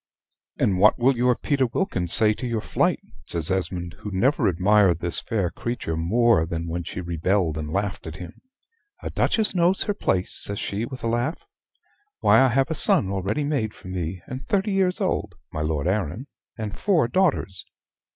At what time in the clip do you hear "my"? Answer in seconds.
15.53-15.61